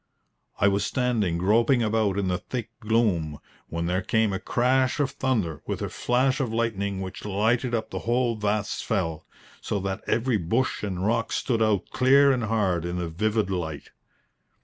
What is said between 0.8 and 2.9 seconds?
standing groping about in the thick